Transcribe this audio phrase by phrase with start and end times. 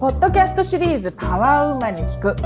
[0.00, 2.36] ポッドキャストシリーズパワーウーマンに聞く。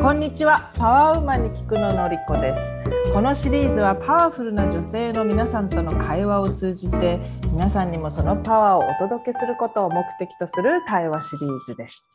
[0.00, 2.56] こんにちはパワーウーマンに聞くののりこで
[3.04, 3.12] す。
[3.12, 7.18] このシリーズはパワフルな女性の皆さんとの会話を通じて
[7.50, 12.12] 皆さんにもそのパワーをお届けすることを目的とする対話シリーズです。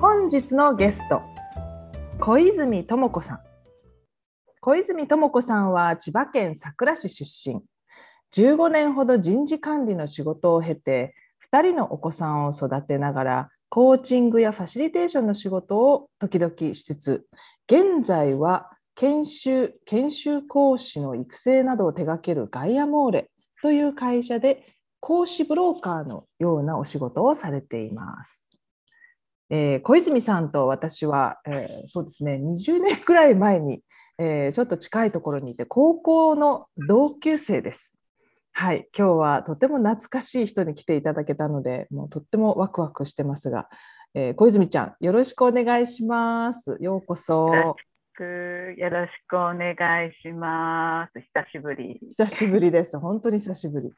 [0.00, 1.22] 本日のゲスト
[2.18, 3.40] 小泉智子さん。
[4.60, 7.62] 小泉智子さんは千葉県佐倉市出身。
[8.32, 11.14] 15年ほど人事管理の仕事を経て
[11.54, 17.26] 2人のお子さんを育てながらコーチングやファシリテーションの仕事を時々しつつ
[17.68, 23.30] 現在は研修研修講師の育成などを手掛けるガイアモーレ
[23.62, 24.66] という会社で
[24.98, 28.50] 講師ブローカーのようなお仕事をされています。
[29.50, 33.82] えー、小泉さんと私は、えー、そうですね20年くらい前に、
[34.18, 37.98] えー、ちょっと近いところにいて高校の同級生です。
[38.56, 43.68] はい、今日はとても懐かしい人に来ていただけたので、もうとってもワクワクしてますが、
[44.14, 46.76] えー、小泉ちゃん、よろしくお願いします。
[46.80, 47.52] ようこそ。
[47.52, 51.20] よろしくお願いします。
[51.20, 51.98] 久しぶり。
[52.10, 52.96] 久しぶりです。
[52.96, 53.90] 本当に久しぶり。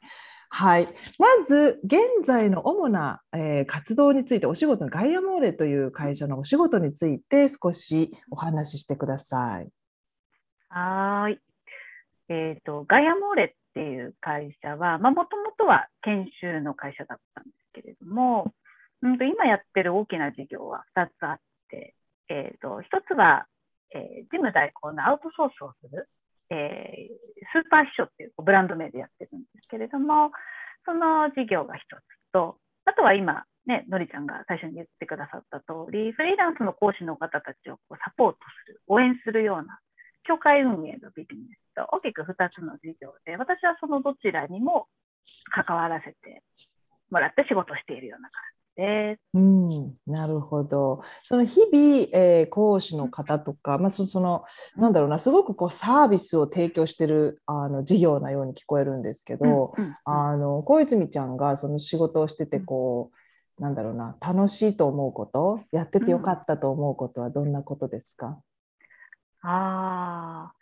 [0.48, 9.68] はい、まず現在の主な、えー、活動についてお仕事のガイアモーレという会社のお仕事について少しお話ししてください。
[10.70, 11.45] はい。
[12.28, 18.54] えっ、ー、とガイアモーレっていう会社は、もともとは研修の会社だったんですけれども、
[19.02, 21.94] うんと今やってる大きな事業は2つあって、
[22.28, 23.46] えーと、1つは、
[23.94, 26.08] えー、事務代行のアウトソースをする、
[26.50, 27.14] えー、
[27.52, 30.30] スーパー秘書っていうブランド名でやってるんですけれども、
[30.84, 31.82] その事業が1つ
[32.32, 39.80] と、あとは今、ね、のりちゃんが最初に言ってくださった通り、フリーランスの講師の方たちをこうサポートする、応援するような
[40.22, 41.65] 協会運営のビジネス。
[41.76, 44.88] と大きく2つの事業で、私はそのどちらにも
[45.50, 46.42] 関わらせて
[47.10, 49.20] もらって仕事しているような感じです。
[49.34, 51.02] うん、なるほど。
[51.24, 54.44] その日々、えー、講師の方とか、まあ、その
[54.76, 63.10] なんだろうなすごくこうサービスを提供してるあの事業なように聞こえるんですけど、うんうん、あの小泉ちゃんがその仕事をしててこ
[63.58, 68.38] う、なんだろうな楽しいと思うことやっててよかったと思うことはどんなことですか、
[69.42, 70.52] ああ、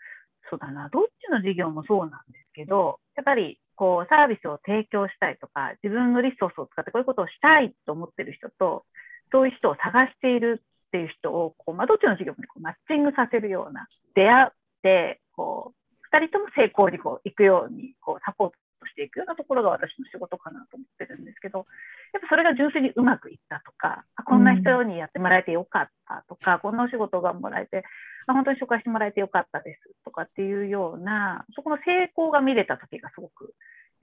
[0.50, 8.84] そうだな、どっちの事業もそうなんですけど、やっぱりこうサービスを提供したいとか、自分のリソースを使ってこういうことをしたいと思ってる人と、
[9.32, 14.48] そういう人を探しているっていう人をこう、まあ、どっちの事業もこうマッチングさせるような、出会っ
[14.82, 18.54] てこう、2人とも成功にこう行くようにこうサポート
[18.86, 21.66] していくようなところが私の仕事かなと思ってるんですけど、
[22.12, 27.84] やっぱそれが純粋にうまくいったとか、こんな人にやってもらえてよかったとか、こんなお仕事がもらえて、
[28.26, 33.54] 本当に紹介してもらえてよかったですとかっていうような、そこの成功が見れた時がすごく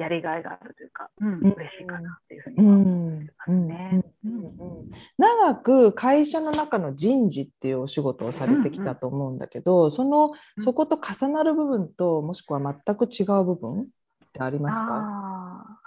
[0.02, 4.04] やりがいがあるというか、うん、嬉しいかなっていうふうに思いますね。
[5.18, 13.88] 長く会社の中の人事っていうお仕事をされてきたと思うんだけど、うんうん、そのそこと重なる部分ともしくは全く違う部分
[14.32, 15.80] ってありますか？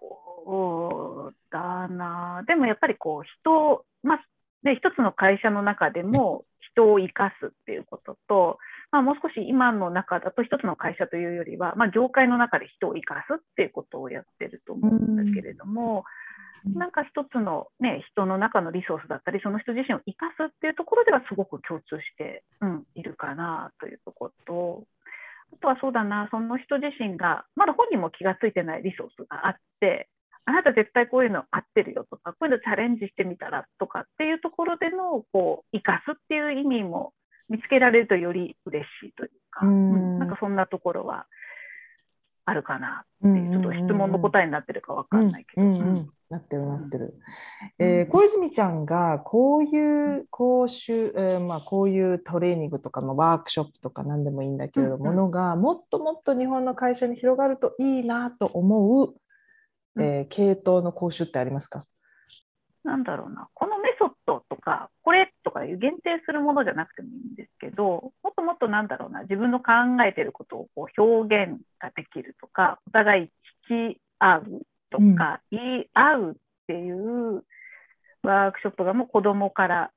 [0.00, 2.42] そうだな。
[2.46, 4.20] でもやっぱりこう人、まあ
[4.62, 8.58] ね、一つの会社の中でも人を生かすっていうことと、
[8.90, 16.04] まあ、もう少し今の中だと一つの会社というよりは、まあ、業界の中で人を生かすっていうことをやってると思うんだけれども、
[16.74, 24.84] なんか一つの、ね、人の中のリソースだったりその人自身を生かすっていうところではすごく共通して、うん、いるかなというところと
[25.56, 30.08] あとはそうだなその人自身がまだ本人も気が付いてないリソースがあって
[30.46, 37.12] あなた絶対こういうの合ってるよとか、こういうのチャレンジしてみたらとかっていうところでの、こう、生かすっていう意味も
[37.48, 41.26] 見つけられるとより嬉しいというか、うん、なんかそんなところは
[42.46, 45.66] あるかなっていう、ちょっと質問の答えになってるかわかんないけど。
[46.28, 47.14] なってるなってる。
[47.78, 59.14] えー、小泉ちゃんがこういう講習、えー、まあ、こういうトレーニングとか、まあ、ワークショップとか何でもいいんだけれども、のがもっともっと日本の会社に広がるといいなと思う
[59.98, 61.86] えー、系統の講習ってありますか？
[62.84, 69.72] なんだろうな、このメソッドとか、これとかいう限定するものじゃなくてもいいんですけど、もっともっとなんだろうな、自分の考
[70.06, 72.35] えてることをこう表現ができる。
[72.35, 73.30] とか、お互い
[73.68, 74.42] 聞き合う
[74.90, 76.34] とか、うん、言い合うっ
[76.66, 77.44] ていう
[78.22, 79.90] ワークショップがもう子供から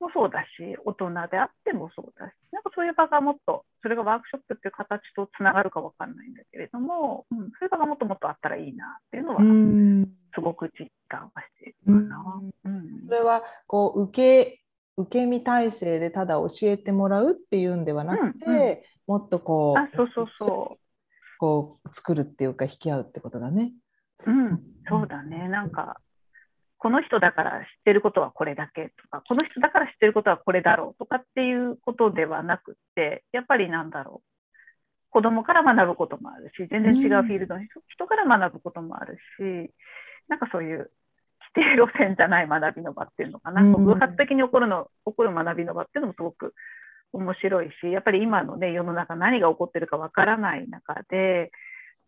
[0.00, 0.48] もそうだし、
[0.84, 12.42] 大人であってもそうだし、なんかそういう場がもっと、それがワークショップっていう形とつながるかわかんないんだけれども、うん、そういう場がもっともっとあったらいいなっていうのは、すごく実感はしているかな。
[12.64, 14.60] うん、それはこう受け
[14.96, 20.83] 受け身体制でただ教えてもらうっていうんではなくて、うんうん、もっとこうあそうそうそう
[21.44, 23.72] こう作るっていうか引き合うってことだね。
[24.26, 25.46] うん、そうだね。
[25.48, 26.00] なんか
[26.78, 34.28] この人だから知ってることはこれだけとか、この人だから知ってることはこれだろうとかっていうことではなくって、やっぱりなんだろう。
[35.10, 39.70] 子供から学ぶこともあるし、全然違うフィールドの人から学ぶこともあるし、
[40.28, 40.90] なんかそういう
[41.54, 46.54] 規定路線じゃない学びの場っていうのかな、偶発的に起こるの起こる学びの場っていうのもすごく
[47.14, 51.50] 面白いし、やっぱり今のね、世の中何が起こってるかわからない中で、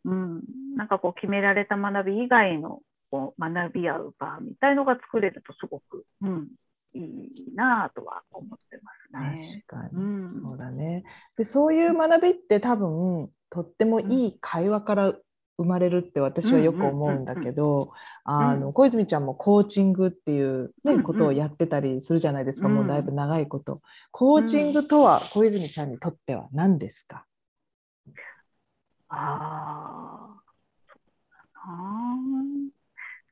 [0.05, 0.43] うん、
[0.77, 2.81] なんかこう決められた学び以外の
[3.11, 6.49] こう学び合う場みたいのが作れるとすごく、うん、
[6.95, 8.93] いいなとは思ってま
[9.35, 9.63] すね。
[9.67, 11.05] 確かに、うん、そうだね。
[11.37, 15.15] でそういう学びって多分とってもいい会話から
[15.59, 17.93] 生まれるって私はよく思うんだけど
[18.25, 23.81] 小泉ちゃんもコーチングっていう、ね、ことをやってたりするじゃないですか、もうだいぶ長いこと。
[24.11, 27.25] コーチングとは小泉ちゃんにとっては何ですか、
[29.09, 30.37] あ
[31.55, 31.77] あ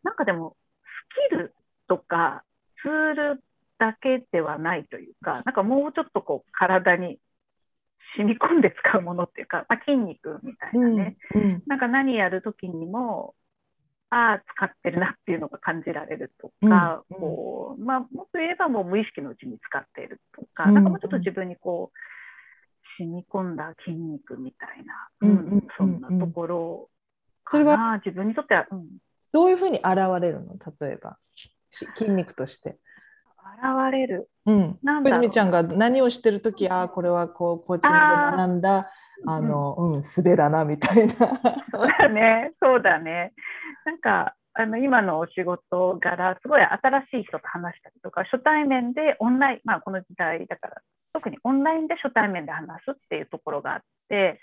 [0.03, 1.55] なんかでもスキル
[1.89, 2.43] とか
[2.83, 3.43] ツール
[3.79, 7.19] だけではないというかなんかもうちょっとこう体に
[8.17, 13.35] 染み込んで使うものっていうか、まあ、筋肉みたいなね、うんうん、なんか何やる時にも
[14.11, 26.91] ああ使ってるなっていうのが感じられるとか、うん、こうまあ、もっと言えばもう無意識のうちに使っているとか、うん、なんかもうちょっと自分にこう染み込んだ筋肉みたいな、うん、そんなところ
[27.45, 28.67] かな、それは自分にとっては、
[29.33, 30.57] どういうふうに現れるの？
[30.81, 31.19] 例えば。
[31.71, 32.79] 筋肉として。
[33.45, 34.31] 現れる。
[34.47, 34.79] うん。
[34.83, 38.91] 小泉ちゃんが何をしてる時ああこれはこうコーチングで学んだ
[39.27, 41.15] あの、うん、すべだなみたいな。
[41.15, 43.33] そうだね、そうだね。
[43.85, 50.83] なんかあの今のお仕事柄すごい新しい人と話したりとか初対面でオンライン、まあ、この時代だから
[51.13, 54.41] 特にオンラインで初対面で話すっていうところがあって、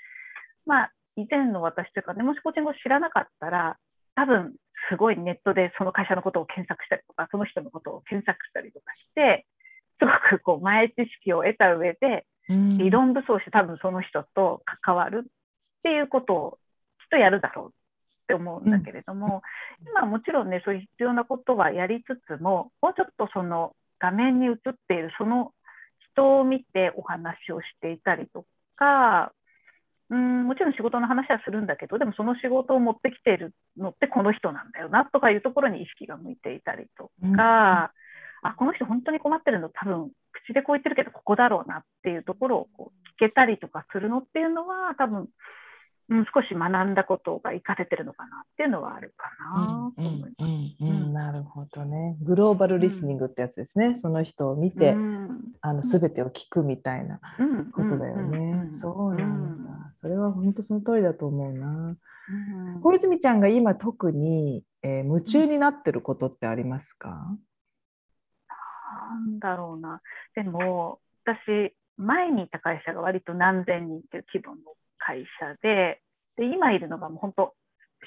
[0.65, 3.77] まあ、以前の私というかねもしコーチングを知らなかったら
[4.15, 4.53] 多分
[4.89, 9.45] すごいネットでその会社のことを検索したりとかその人のことを検索したりとかして
[9.99, 15.27] すごくこう前知識を得た上で、理論武装して多分その人と関わるっ
[15.83, 16.59] ていうことを
[16.99, 17.71] きっとやるだろうっ
[18.27, 19.43] て思うんだけれども、
[19.81, 24.55] うん、今もちろんねそういう必要なことはやりつつももうちょっとその画面に映っ
[24.87, 25.51] ているその
[26.13, 28.45] 人を見てお話をしていたりと
[28.75, 29.31] か、
[30.11, 37.91] うん、もちろん仕事の話はするんだけどでもその仕事を持ってきているのってこの人なんだよなとかいうところに意識が向いていたりとか、うん、あ
[38.57, 39.69] この人本当に困ってるの？
[39.69, 45.29] 多分口でこう言ってるけどここだろうなっていうところをこう聞けたりとかするのっていうのは多分
[46.09, 50.35] うん、少し学んだことが活かせてるのかなっていうのはあるかなと思い
[50.77, 51.13] ます。
[51.13, 52.17] なるほどね。
[52.21, 53.85] グローバルリスニングってやつですね。
[53.85, 57.21] うん、その人を見て、うん、あの全てを聞くみたいな
[57.71, 58.71] ことだよね。
[58.81, 59.50] そうなんだ。
[60.01, 61.95] それは本当その通りだと思うな。
[62.81, 67.09] 小泉ちゃんが今特に、えー、夢中になってることってありますか、
[68.49, 70.01] なんだろうな。
[70.35, 74.61] でも私前にいた会社が割と何千人っていう規模の
[74.97, 76.01] 会社で、
[76.37, 77.53] で今いるのがもう本当、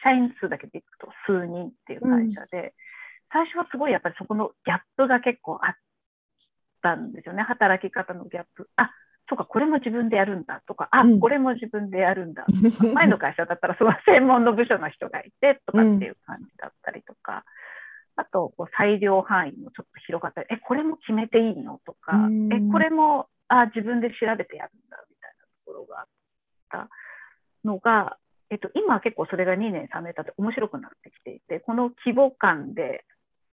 [0.03, 2.73] 社員数だけでいくと数人っていう会社で、うん、
[3.33, 5.75] 最初はすごいやっぱりそこのギャップが結構あっ
[6.83, 8.69] たんですよね、働き方のギャップ。
[8.77, 8.91] あ
[9.29, 10.63] そうか、これも自分でやるんだ。
[10.67, 12.45] とか、あ、うん、これも自分でやるんだ。
[12.95, 17.45] 前の会社だったらその専門の部署の人がいてとかっていう感じだったりとか、
[18.17, 21.81] うん、あとこう裁量範囲もちょっと広がったり、え、これも決めていいの？
[21.87, 26.07] とか、え、これもあ自分で調べてやるんだみたいなところがあっ
[26.71, 26.89] た
[27.65, 28.19] のが、
[28.51, 33.05] えっと、今は結構それが2年3年経って面白くなってきていてこの規模感で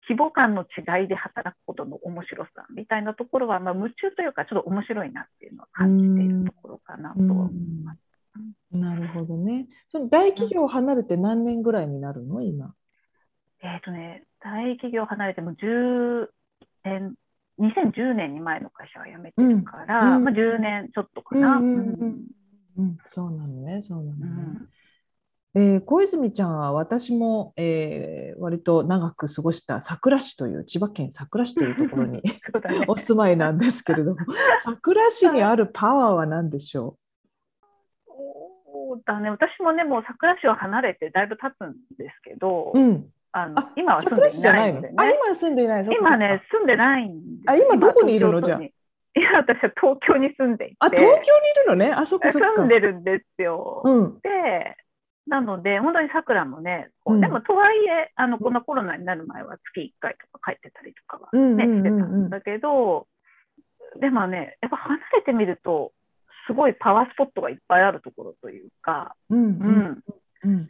[0.07, 7.99] 規模感の違いで働くことの面白さみたいなところは、まあ、夢中というかちょっと面白いなっていうのは感じているところかなと思います。
[8.71, 9.67] なるほどね。
[9.91, 12.41] その大企業を離れて何年ぐらいになるの？
[12.41, 12.73] 今。
[13.61, 16.27] えっ、とね、大企業離れても10
[16.83, 17.15] 年、
[17.59, 21.57] 2010年に前の会社は辞めてるから、うん、まあ、10年ちょっとかな。
[21.57, 22.25] うん
[22.77, 24.59] うん、そうなのね、そうなのね。
[25.55, 32.21] うん、えー、小泉ちゃんは私も、えー、割と長く過ごした佐倉市という千葉県佐倉市というところに ね、
[32.87, 34.17] お住まいなんですけれども
[34.63, 36.97] 佐倉市にあるパワーは何でしょ
[38.07, 38.11] う？
[38.67, 39.29] そうだね。
[39.29, 48.41] 私もねもう佐倉市を離れてだいぶ経つんですけど、うん、あの今は住んでいないので、ね、あ今住んでいない今ね住んでないんですあ今どこにいるの？
[48.41, 48.61] じゃあ。
[49.17, 50.75] いや、私は東京に住んでいて。
[50.79, 51.93] あ、東京にいるのね。
[51.93, 53.81] あそこそ住んでるんですよ。
[53.85, 54.75] うん、で、
[55.27, 63.07] なので、本当にさくらもね、うん、でもとはいえ、あのこのコロナになる前は月1回とか帰ってたりとかはね、してたんだけど、
[63.99, 65.93] でもね、やっぱ離れてみると、
[66.47, 70.01] すごいパワースポットがいっぱいあるところというか、うん、
[70.43, 70.69] うん、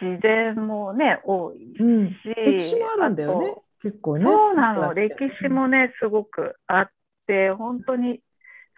[0.00, 3.54] 自然もね、多いし、歴史もあるんだよね。
[3.82, 4.24] 結構ね。
[4.24, 6.90] そうなの、歴史もね、すごくあっ
[7.26, 8.20] て、本当に、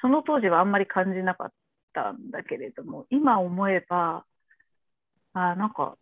[0.01, 1.53] その当時はあんまり感じなかっ
[1.93, 4.25] たんだけれども、今思えば、
[5.33, 5.97] あなんか、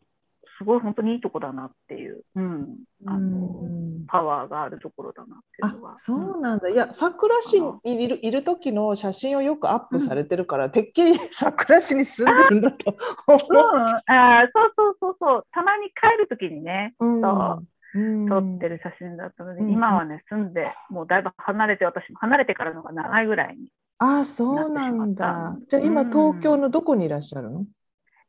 [0.59, 4.07] すごい本当にいいとこだなっていう、うん、あのうん。
[4.09, 5.93] パワーがあるところだなっていうのは。
[5.93, 6.69] あそうなんだ。
[6.69, 12.97] いや、桜市にいるいる時の写真をよくアップされてるから、てっきり 桜市に住んでるんだと
[13.29, 13.33] う。
[13.33, 17.07] ん、思あーそうそうそうそう、たまに帰るときにね、う。
[17.07, 17.21] うん。
[17.21, 18.29] そううん。
[18.29, 19.71] 撮ってる写真だったので、うん。
[19.71, 25.57] 今はね、住んで、もうだいぶ離れて、私も離れてからのが長いぐらいに、あ、そうなんだ。
[25.69, 26.09] じゃあ今、うん。
[26.09, 27.65] 東京のどこにいらっしゃるの？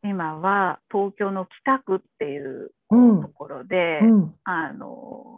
[0.03, 3.21] 今は東京の北区っていううん。
[3.21, 4.35] ところで、うん。
[4.43, 5.37] あの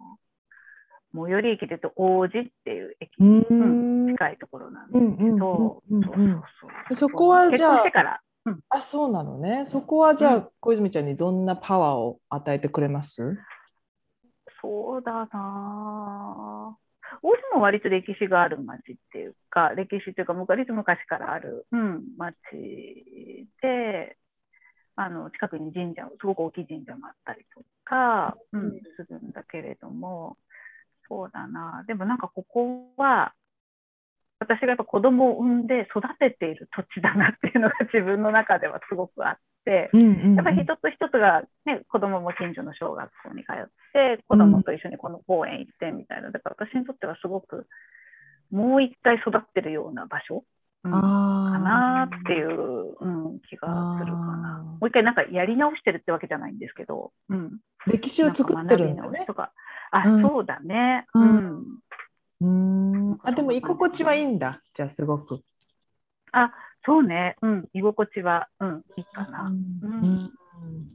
[1.14, 3.12] 最寄り駅で言うと王子っていう駅。
[3.20, 3.40] うに
[4.14, 4.16] ん。
[4.16, 6.08] 近いところなんですうんうんけど、うんう
[6.94, 6.96] ん。
[6.96, 7.84] そこはじゃあ
[8.70, 9.66] あ、そうなのね。
[9.68, 10.50] そこはじゃあ、うん。
[10.60, 13.38] 小泉ちゃんにどんなパワーを与えてくれます？
[14.62, 16.78] そうだなあ
[17.22, 22.34] 大島も割と歴史がある町っていうか、歴史というか、割と昔からある、うん、町
[23.62, 24.18] で、
[25.04, 28.72] あの近くに神社、すごく大きい神社もあったりとか、うんうん。
[28.96, 30.38] するんだけれども、
[31.10, 33.34] そうだな、でもなんかここは、
[34.40, 47.68] 私がやっぱ子供を産んで育てている土地だなっていうのが自分の中ではすごくあって、うんうんやっぱり一つ一つが、ね、子供も近所の小学校に通って、子供と一緒にこの公園行ってみたいな、だから私にとってはすごく、
[48.52, 50.44] もう一回育ってるような場所、
[50.84, 54.64] うんかあなっていう、うん、気がするかな。
[54.64, 59.26] もう一回なんかやり直してるってわけじゃないんですけど、うん、ー歴史を作ってるんだね。
[59.28, 59.52] とか、
[59.92, 61.06] あ、うんそうだね。
[61.14, 61.64] ううんん。
[62.42, 62.48] うー
[63.16, 64.62] んあ、でも居心地はいいんだ。
[64.74, 65.42] じゃあすごく。
[66.32, 66.52] あ、
[66.86, 67.36] そうね。
[67.42, 67.70] うん。
[67.74, 69.44] 居心地は、うん、いいかな。
[69.44, 70.32] うん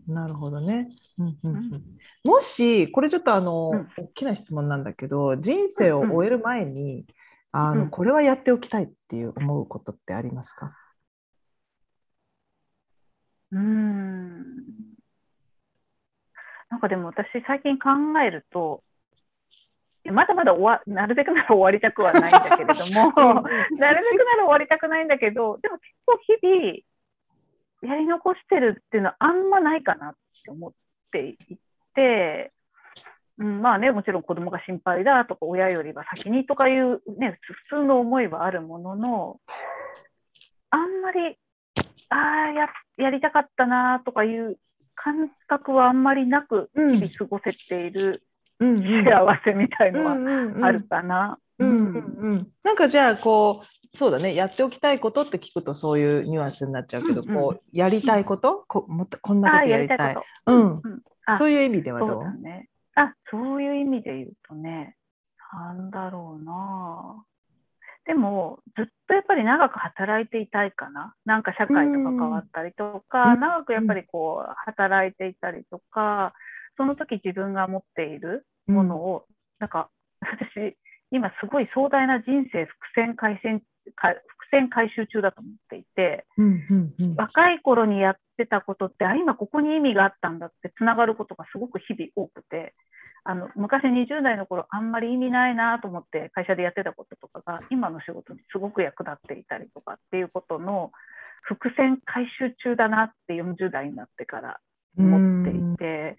[0.07, 0.89] なるほどね。
[1.19, 1.83] うんうんうんうん
[2.25, 7.05] もしこれちょっとあの、うん大きな質問なんだけど人生を終える前に、
[7.59, 7.91] あのうん。
[7.91, 10.77] これはやっておきたいっていう思うことってありますか、
[13.51, 14.45] うーん。
[16.69, 17.89] なんかでも私最近考
[18.21, 18.83] えると、
[20.05, 22.83] まだまだ終わなるべくなら終わりたくはないんだけれども、
[23.79, 30.73] なるべくなら終わりたくないんだけど、でも結構日々やり残してるっていうのはあんまないかなって思っ
[31.11, 31.39] てい
[31.95, 32.53] て、
[33.39, 37.39] うん、まあね、もちろん子供が心配だとか、親よりは先にとかいう、ね、
[37.69, 39.41] 普通の思いはあるものの、
[40.71, 41.37] あんまり、
[42.09, 44.59] ああ、ややりたかったなとかいう
[44.95, 46.95] 感覚はあんまりなく、うん。
[46.95, 48.23] 日々過ごせている
[48.59, 50.13] 幸せみたいのは
[50.67, 51.39] あるかな。
[51.59, 51.99] うんうんう
[52.37, 52.49] ん。
[52.63, 54.35] なんかじゃあこうそうだね。
[54.35, 57.35] やっておきたいことって聞くとそういうニュアンスになっちゃうけど、うんうん。
[57.35, 58.65] こうやりたいこと？
[58.69, 60.17] こもっとこんなことやりたい。
[60.47, 60.73] うん。
[60.73, 60.81] うん。
[61.27, 61.39] あ。
[61.39, 62.09] そういう意味ではそう？
[62.09, 62.69] どうだね。
[62.97, 64.97] あ、そういう意味で言うとね、
[65.53, 67.25] なんだろうな。
[68.07, 71.15] でも、ずっとやっぱり長く働いていたいかな。
[71.25, 76.33] なんか社会と関わったりとか、うん長くやっぱりこう、働いていたりとか、
[76.77, 79.27] その時自分が持っているものを、
[79.59, 80.77] なんか、私、
[81.11, 83.61] 今すごい壮大な人生伏線回線
[83.95, 87.15] か伏線回収中だと思っていて、うんうんうん。
[87.17, 92.75] 若い頃にやってたことって、あ、今ここに意味があったんだってつながることがすごく日々多くて、
[93.29, 100.93] あの昔20代の頃あんまり意味ないなと思って会社でやってたこととかが今の仕事にすごく役立っていたりとかっていうことの
[101.43, 104.61] 伏線回収中だなって40代になってから
[104.99, 106.17] 思っていて、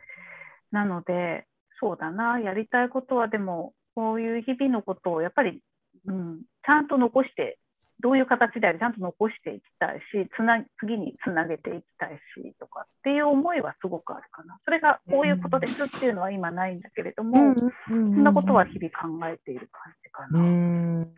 [0.71, 1.45] なので、
[1.79, 5.61] そうだな、やりたいことはでも、こういう日々のことをやっぱり、
[6.05, 7.57] うん、ちゃんと残して、
[7.99, 14.59] どういう形であれ、ちゃんと残していきたいし、つな次につなげていきたいしとかっていう思いはすごくあるかな。
[14.65, 17.55] それがこういうことですっていうのは今ないんだけれども、
[17.87, 20.39] そんなことは日々考えている感じかうな。
[20.41, 21.01] ん。
[21.01, 21.09] うん。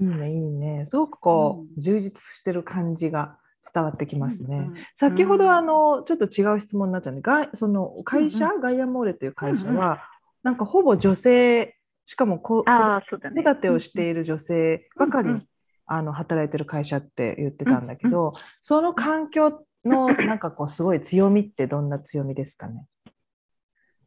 [0.00, 0.86] いいねいいね。
[0.86, 1.80] すごくこう、うん。
[1.80, 3.36] 充実してる感じが
[3.74, 4.56] 伝わってきますね。
[4.56, 10.08] うん先ほどうんあのちょっと違う質問になっちゃうんで、がその会社、ガイアモーレという会社うんうは、
[10.42, 12.38] なんかほぼ女性しかも。
[12.38, 15.46] 子育てをしている女性ばかり、うんうん
[15.86, 22.86] あの働いてる会社って言ってたんだけど、その環境のなんかこうすごい強みってどんな強みですかね？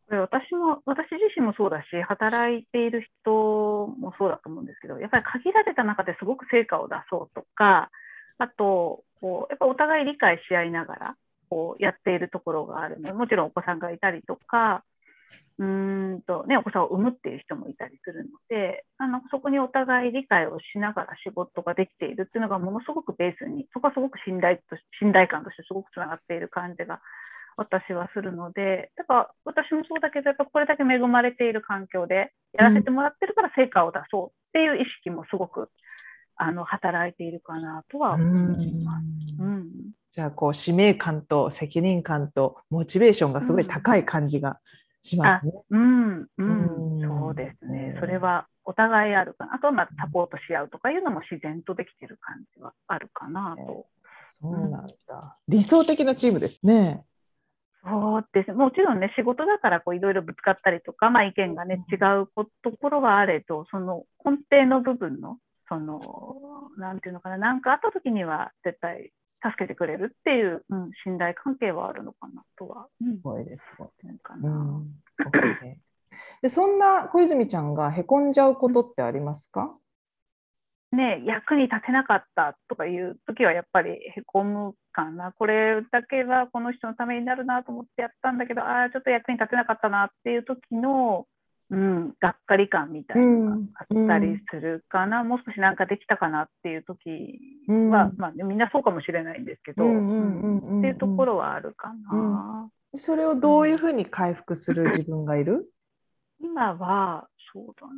[0.07, 7.89] これ私も、私自身もそうだし、働いている人もそうだと思うんですけど、やっぱり限られた中ですごく成果を出そうとか、
[8.37, 11.15] あと、こうやっぱお互い理解し合いながら
[11.49, 14.83] こうやっているところがあるので、もちろんお子さんがいたりとか、
[15.57, 24.63] うーんとね、お子さんを産むっていう人もいたりするので、あのそこにお互い理解をしながら仕事ができているっていうのがものすごくベースに、そこはすごく信頼と
[24.99, 26.99] 信頼感としてすごくつながっている感じが
[27.57, 35.69] 私はするので、だから私もそうだけど、やっぱこれだけ恵まれている環境でやらせてもらってるから成果を出そうっていう意識もすごく
[36.35, 39.05] あの働いているかなとは思います。
[39.39, 39.69] うん、
[40.11, 44.59] じゃあこう使命感と責任感とモチベーションがすごい高い感じが
[45.05, 45.53] しますね。
[45.69, 47.95] うん、うん、そうですね。
[47.99, 49.55] それはお互いあるかな。
[49.55, 53.85] あとはまあサポートし合うとかいうのも自然とできてる感じはあるかなと。
[54.41, 55.37] そうなんだ。
[55.47, 57.05] 理想的なチームですね。
[57.87, 62.27] そうですもちろんね、仕事だからいろいろぶつかったりとか、まあ、意見がね、違う
[62.63, 65.37] ところはあれど、その根底の部分の、
[65.69, 66.01] その、
[66.79, 69.11] なんていうのかな、なんかあった時には絶対
[69.43, 72.87] 助けてくれるっていう、うん、信頼関係はあるのかなとは。
[73.01, 73.65] すごいです。
[74.23, 74.49] かな。
[74.49, 75.01] うん、
[76.41, 79.77] でそんな小泉ちゃんがへこんじゃうことってありますか、
[80.91, 91.27] ね、役に立てなかったとかいう時はやっぱりへこむかな、これだけはこの人のためになるなと思ってやったんだけど、ああ、ちょっと役に立てなかったなっていう時の、
[91.71, 102.69] うん、がっかり感みたいなのがあったりするかな、うん、もう少しなんかできたかなっていう時は、うん、まあ、みんなそうかもしれないんですけど、っていうところはあるかな。
[102.97, 105.67] それをどういうふうに回復する自分がいる？
[106.39, 107.93] 今は、そうだな。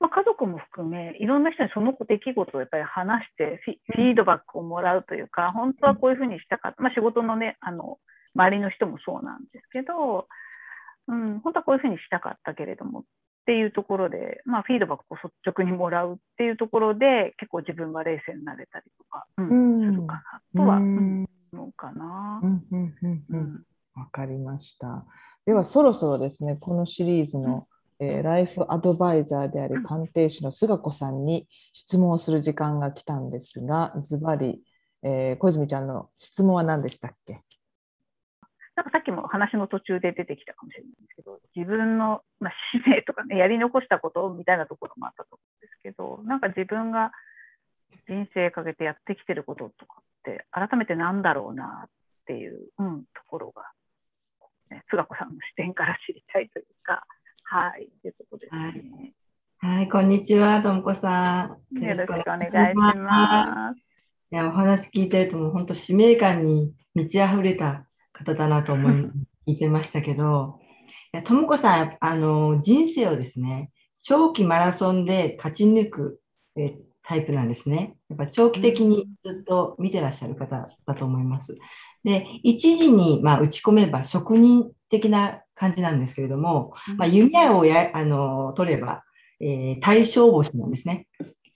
[0.00, 7.98] まあ、家族も含め、いろんな人にその出来事をやっぱり話してフィ、ードバックをもらうというか、本当はこういうふうにしたかった、まあ、仕事のね、あの
[8.34, 10.26] 周りの人もそうなんですけど、
[11.08, 13.02] うん、本当はこういうふうにしたかったけれどもっ
[13.46, 21.26] ていうところで、まあ、フィードバックを率直にもらうっていうところで、結構自分は冷静になれたりとか、うん、するかなとは、思
[21.68, 22.40] うかな。
[23.94, 25.04] わかりました。
[25.44, 27.66] ではそろそろですね、このシリーズの
[28.04, 34.60] えー、ライフアドバイザーである鑑定士の菅子さんに質問をする時間が来たんですが、ズバリ、
[35.04, 37.42] えー、小泉ちゃんの質問は何でしたっけ？
[38.74, 47.12] なんかさっきも話の途中で出てきたかもしれないんですけど、自分の、まあ、使命とかね、やり残したことみたいなところもあったと思うんですけど、なんか自分が
[48.08, 51.90] 人生かけてやってきてることとかって、改めてなんだろうなっ
[52.26, 53.70] ていう、うん、ところが、
[54.70, 57.04] ね、菅子さんの視点から知りたいというか、
[57.42, 59.12] はい、ということですね。
[59.58, 61.78] はい、こんにちは、ともこさん。
[61.78, 63.78] よろしくお願いします。
[64.30, 68.92] いや、お話聞いてると、もう本当使命感に満ち溢れた方だなと思い、
[69.46, 70.60] 聞いてましたけど、
[71.24, 73.70] ともこさん、あの、人生をですね、
[74.02, 76.22] 長期マラソンで勝ち抜く
[76.56, 77.96] えタイプなんですね。
[78.08, 81.56] やっぱ長期的にずっと見てらっしゃる方だと思います。
[82.04, 89.02] で、一時に、まあ、打ち込めば職人的な感じなんですけれども、まあ、弓矢をやあの取れば、
[89.40, 91.08] えー、対象星なんですね。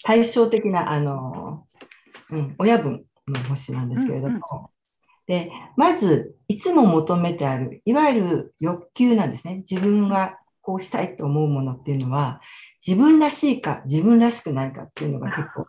[0.02, 1.66] 対照的な、あの、
[2.30, 4.68] うん、親分の星なんですけれども、うんうん、
[5.26, 9.64] で、まず、いつも求めてある、いわゆる欲求なんですね。
[9.68, 12.40] 自分がこうしたいと思うものっていうのは、
[12.86, 15.66] 自分らしいか、自分らしくないかっていうのが結構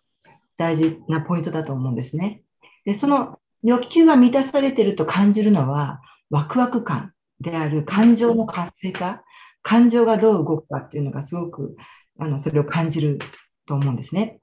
[0.58, 2.42] 大事なポイントだと思うんですね。
[2.86, 9.24] で、その欲求が満たされてると感じるのは、ワクワク感である感情の活性化、
[9.62, 11.76] 感情がどう動くかっていうのがすごく、
[12.20, 13.20] あの、それを感じる
[13.66, 14.40] と思うんですね。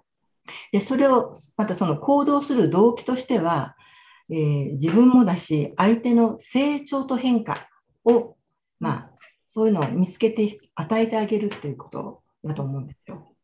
[0.72, 3.76] で、それを、またその行動する動機としては、
[4.30, 7.68] えー、自分もだし、相手の成長と変化
[8.04, 8.36] を、
[8.80, 9.10] まあ、
[9.46, 13.34] そういうのを見つけて与えてあげるっていうことだと思うんですよ。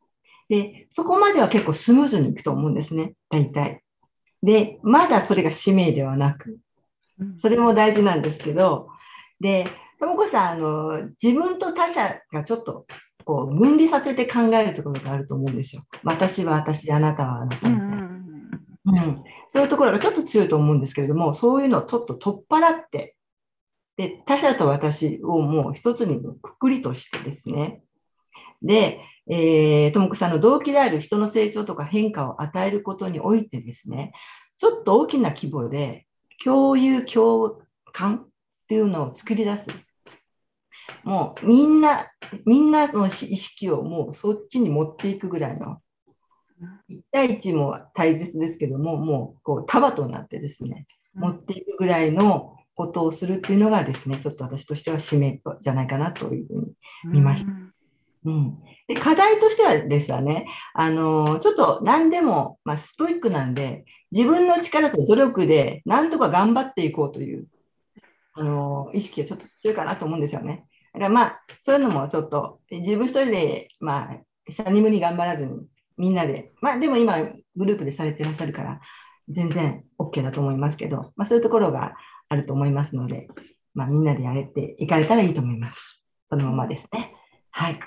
[0.48, 3.82] で、そこまでは結構スムーズにいくと思うんですね、大体。
[4.42, 6.58] で、まだそれが使命ではなく、
[7.38, 8.88] それも大事なんですけど、
[9.38, 9.66] で、
[10.00, 12.86] ともこさん、あの、自分と他者がちょっと、
[13.24, 15.82] こう、分離させて考えるところがあると思うんですよ。
[16.02, 18.10] 私は私、あなたはあなたみたいな。
[18.86, 23.16] うん、そういうところがちょっと強いと思うんですけれども、そういうのをちょっと取っ払って、
[23.96, 27.82] で、他者と私をもう一つにくくりとしてですね、
[28.62, 34.12] で、えー、ともこさんの動機である人の成長とか変化を与えることにおいてですね、
[34.56, 36.06] ちょっと大きな規模で
[36.42, 37.62] 共有共
[37.92, 38.28] 感っ
[38.66, 39.66] ていうのを作り出す。
[41.04, 42.06] もうみんな、
[42.46, 45.80] みんなの意識をもうそっちに持っていくぐらいの、
[46.90, 56.73] 1対1も大切ですけども、もうこう束となってですね、持っていくぐらいのことをするっていうのがですね、ちょっと私としては使命じゃないかなというふうに
[57.05, 57.53] 見ました。
[58.23, 67.46] うん、で課題としてはですね、あのちょっと何でも、まあ、ストイックなんで、自分の力と努力で何とか頑張っていこうという
[68.35, 70.66] あの意識がちょっと強いかなと思うんですよね。
[70.92, 75.66] だからまあ、そういうのもちょっと、自分一人で、まあ、シャニムに頑張らずに、
[76.00, 77.16] みんなで、まあでも今、
[77.54, 78.80] グループでされてらっしゃるから、
[79.28, 81.94] 全然 OK だと思いますけど、まあそういうところが、
[82.30, 83.26] あると思いますので、
[83.74, 86.02] まあ、みんなでやれていかれたらいいと思います。
[86.30, 87.12] そのままですね。
[87.50, 87.80] はい。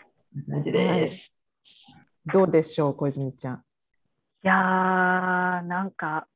[0.49, 1.33] 感じです。
[2.25, 3.55] どうでしょう、小泉ちゃん。
[3.55, 3.59] い
[4.41, 6.27] やー、なんか、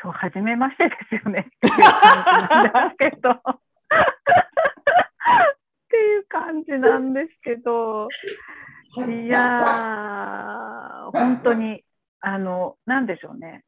[0.00, 2.22] 今日初めましてですよね っていう感
[2.62, 3.30] じなんですけど。
[3.30, 3.36] っ
[5.88, 8.08] ていう感じなんですけど、
[8.96, 11.82] いやー、本当に、
[12.20, 13.64] あの、なんでしょうね。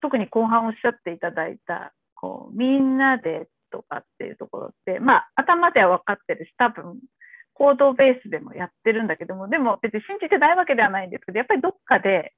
[0.00, 6.98] 特に後半おっしゃっていただいた、こう、みんなでとかっていうところって、まあ、頭では分かってるし、多分、
[7.54, 12.32] 行動ベースでもやってるんだけども、でも別に信じてないわけではないんですけど、やっぱりどっかで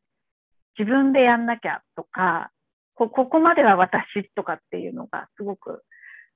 [0.78, 2.50] 自分でやんなきゃとか、
[2.94, 4.02] ここまでは私
[4.34, 5.84] とかっていうのがすごく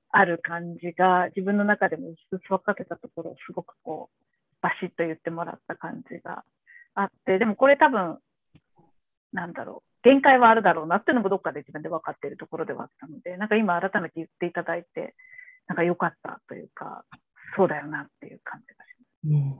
[0.09, 4.26] ある感じが、自分の中でも薄々分かってたところをすごくこう、
[4.61, 6.43] バシッと言ってもらった感じが
[6.95, 8.17] あって、でもこれ多分、
[9.33, 15.15] なんだろう、限界はあるだろうなっていうのもどっかで自分で分かっているところではあったので、なんか今改めて言っていただいて、
[15.67, 17.03] なんか良かったというか、
[17.55, 19.33] そうだよなっていう感じがします。
[19.33, 19.55] うん、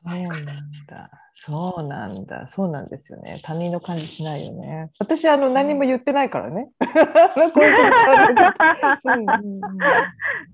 [0.00, 0.44] そうなん
[0.86, 1.10] だ。
[1.34, 2.48] そうなんだ。
[2.48, 3.40] そうなんですよね。
[3.44, 4.90] 他人の感じしないよね。
[4.98, 6.68] 私、あの、何も言ってないからね。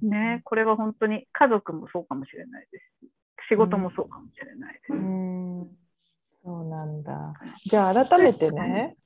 [0.02, 3.10] ね、これは本当に家族もそうかもしれないですし、
[3.48, 4.92] 仕事もそうかもしれないです。
[4.92, 5.68] うん
[6.44, 7.34] そうなんだ。
[7.66, 8.96] じゃあ改めてね、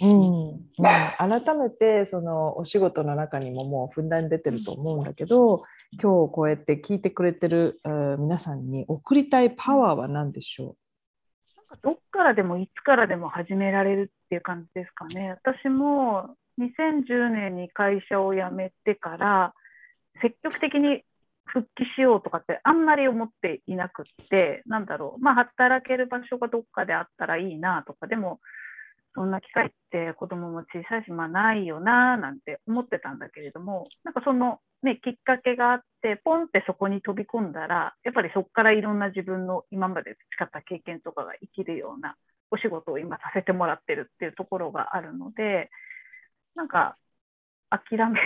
[0.00, 10.76] うんうん、改めてそのお仕事の中にももうふんだんに出てると思うんだけど今日こうやって聞いてくれてる、えー皆さんに送りたいパワーは何でしょ
[11.56, 15.36] なんかどっからでもいつからでも始められるっていう感じですかね。
[15.44, 19.54] 私も2010年に会社を辞めてから
[20.20, 21.02] 積極的に
[21.48, 28.40] 復帰しようとかってあんまり思っていなくって、なんだろう、まあ働ける場所がどっかであったらいいなとか、でも
[29.14, 42.14] そんな機会って子供も小さいし、まあないよななんて思ってたんだけれども、なんかそのね、きっかけがあって、ポンってそこに飛び込んだら、やっぱりそこからいろんな自分の今まで培った経験とかが生きるような
[42.50, 45.70] お仕事を今させてもらってるっていうところがあるので、
[46.54, 46.96] なんか
[47.70, 48.20] 諦め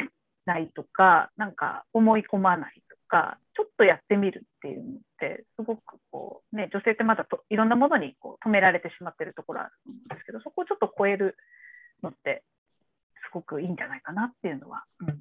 [0.45, 11.37] ないとか、なんか思い込まないとか、ちょっとやってみるっていうのって、すごくこう、ね、女性ってまだといろんなものにこう止められてしまってるところあると思うんですけど、そこをちょっと超える
[12.03, 12.43] のって、
[13.29, 15.21] すごくいいんじゃないかなっていうのは、うん、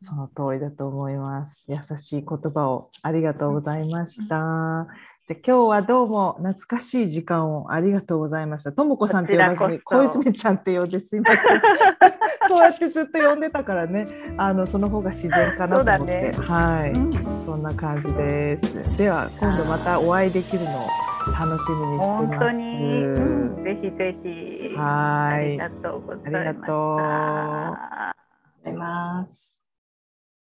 [0.00, 1.70] その通りだと思います。
[1.70, 4.88] 優しい言葉をありがとうございました。
[5.26, 8.70] じゃあ今日はどうも懐かしい時間をありがとうございました。
[8.70, 11.62] ともこさんって呼ばずに小泉ちゃんって呼んですいません。
[12.48, 17.12] そうやってずっと呼んでたからね、あのその方が自然かなと思って、そうはい、うん
[17.44, 18.98] そんな感じです。
[18.98, 20.72] では今度またお会いできるのを
[21.36, 22.38] 楽しみにして本ます。
[22.38, 23.20] 当に、う
[23.60, 24.76] ん、ぜひぜひ。
[24.76, 26.38] はいありがとうございました。
[26.38, 28.14] ありがとうあ
[28.64, 29.55] りがとうございます。